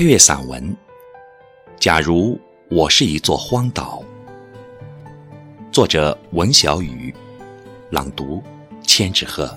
[0.00, 0.64] 配乐散文
[1.78, 4.02] 《假如我是一座荒岛》，
[5.70, 7.14] 作者文小雨，
[7.90, 8.42] 朗读
[8.82, 9.54] 千纸鹤。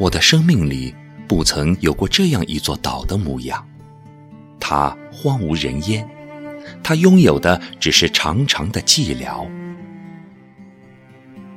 [0.00, 0.92] 我的生命里
[1.28, 3.64] 不曾有过这样一座岛的模样，
[4.58, 6.04] 它荒无人烟。
[6.82, 9.48] 他拥有的只是长长的寂寥。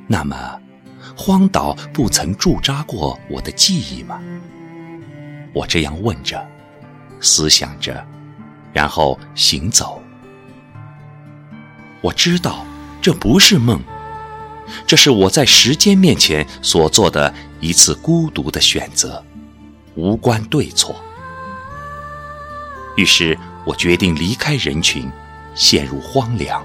[0.07, 0.59] 那么，
[1.17, 4.21] 荒岛不曾驻扎过我的记忆吗？
[5.53, 6.45] 我这样问着，
[7.19, 8.05] 思想着，
[8.71, 10.01] 然后行走。
[12.01, 12.65] 我知道
[13.01, 13.81] 这不是梦，
[14.85, 19.23] 这是我在时间面前所做的一次孤独的选择，
[19.95, 20.95] 无关对错。
[22.95, 23.37] 于是。
[23.65, 25.11] 我决定离开人群，
[25.55, 26.63] 陷入荒凉。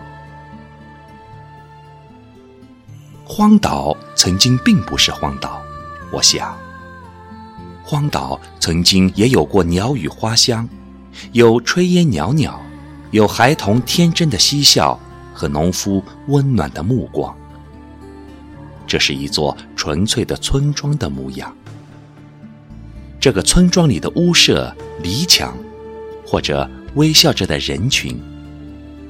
[3.25, 5.63] 荒岛曾经并不是荒岛，
[6.13, 6.55] 我想。
[7.83, 10.69] 荒岛曾经也有过鸟语花香，
[11.33, 12.61] 有炊烟袅袅，
[13.13, 15.01] 有孩童天真的嬉笑
[15.33, 17.35] 和农夫温暖的目光。
[18.87, 21.57] 这是一座纯粹的村庄的模样。
[23.19, 25.57] 这个村庄里的屋舍、篱墙，
[26.27, 26.69] 或者……
[26.95, 28.21] 微笑着的人群，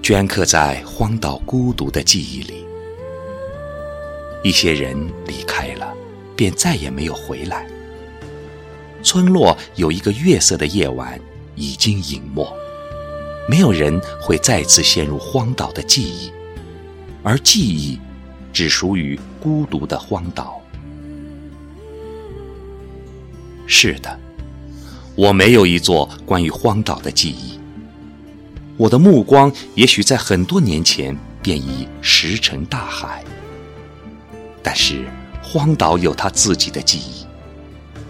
[0.03, 2.65] 镌刻在荒岛孤独的记忆里。
[4.43, 5.95] 一些人离开了，
[6.37, 7.67] 便再也没有回来。
[9.03, 11.19] 村落有一个月色的夜晚
[11.55, 12.47] 已经隐没，
[13.49, 16.31] 没有人会再次陷入荒岛的记忆，
[17.23, 17.99] 而记忆
[18.53, 20.61] 只属于孤独的荒岛。
[23.67, 24.19] 是的，
[25.15, 27.50] 我没有一座关于荒岛的记忆。
[28.81, 33.23] 我的目光也许在很多年前便已石沉大海，
[34.63, 35.07] 但是
[35.43, 37.27] 荒岛有它自己的记忆，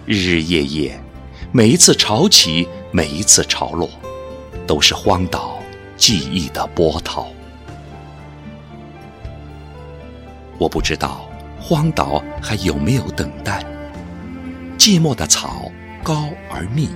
[0.06, 1.00] 日日夜夜，
[1.50, 3.90] 每一次潮起，每一次潮落，
[4.64, 5.58] 都是荒岛
[5.96, 7.26] 记忆的波涛。
[10.56, 11.28] 我不知道
[11.60, 13.64] 荒岛还有没有等待，
[14.78, 15.68] 寂寞的草
[16.00, 16.88] 高而密，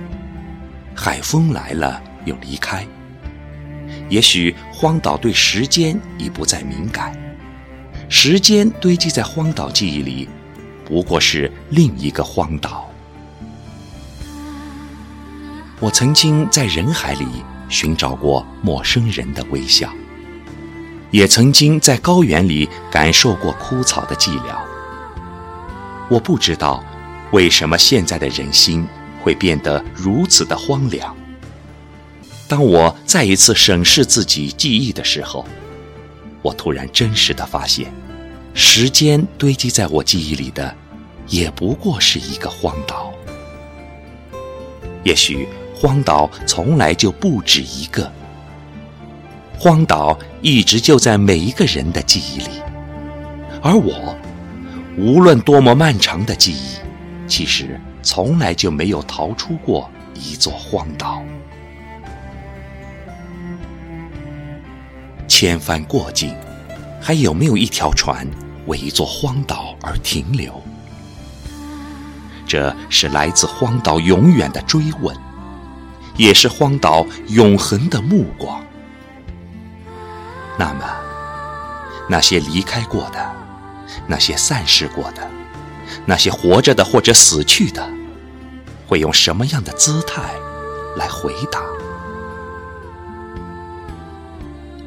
[0.95, 2.87] 海风来了又离开。
[4.09, 7.15] 也许荒岛对时间已不再敏感，
[8.07, 10.29] 时间堆积在荒岛记忆里，
[10.85, 12.89] 不过是另一个荒岛。
[15.79, 17.25] 我曾经在人海里
[17.67, 19.91] 寻找过陌生人的微笑，
[21.11, 24.55] 也曾经在高原里感受过枯草的寂寥。
[26.07, 26.83] 我不知道，
[27.31, 28.87] 为什么现在的人心
[29.21, 31.15] 会变得如此的荒凉。
[32.47, 35.45] 当我再一次审视自己记忆的时候，
[36.41, 37.91] 我突然真实的发现，
[38.53, 40.75] 时间堆积在我记忆里的，
[41.27, 43.11] 也不过是一个荒岛。
[45.03, 48.11] 也许荒岛从来就不止一个，
[49.57, 52.61] 荒岛一直就在每一个人的记忆里，
[53.61, 54.15] 而我，
[54.97, 56.77] 无论多么漫长的记忆，
[57.27, 61.23] 其实从来就没有逃出过一座荒岛。
[65.37, 66.33] 千帆过尽，
[67.01, 68.25] 还有没有一条船
[68.67, 70.63] 为一座荒岛而停留？
[72.47, 75.13] 这是来自荒岛永远的追问，
[76.15, 78.63] 也是荒岛永恒的目光。
[80.57, 80.85] 那么，
[82.07, 83.35] 那些离开过的，
[84.07, 85.29] 那些散失过的，
[86.05, 87.85] 那些活着的或者死去的，
[88.87, 90.21] 会用什么样的姿态
[90.95, 91.59] 来回答？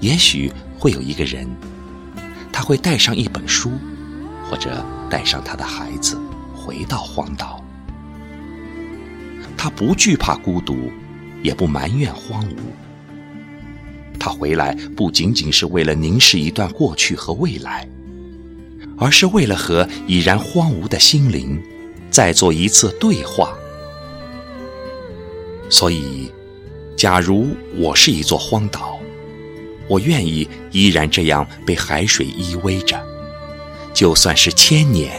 [0.00, 1.48] 也许会有一个人，
[2.52, 3.72] 他会带上一本书，
[4.48, 6.16] 或者带上他的孩子，
[6.54, 7.62] 回到荒岛。
[9.56, 10.92] 他不惧怕孤独，
[11.42, 12.54] 也不埋怨荒芜。
[14.20, 17.88] 他回来不仅仅是为了凝视一段过去和未来，
[18.96, 21.60] 而是为了和已然荒芜的心灵
[22.10, 23.52] 再做一次对话。
[25.68, 26.30] 所以，
[26.96, 28.98] 假如我是一座荒岛。
[29.88, 33.00] 我愿意依然这样被海水依偎着，
[33.94, 35.18] 就算是千年，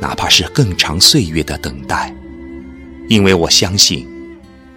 [0.00, 2.14] 哪怕是更长岁月的等待，
[3.08, 4.06] 因为我相信，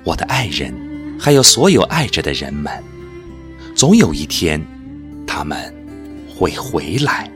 [0.03, 0.73] 我的爱人，
[1.19, 2.71] 还有所有爱着的人们，
[3.75, 4.59] 总有一天，
[5.27, 5.73] 他们
[6.27, 7.29] 会回来。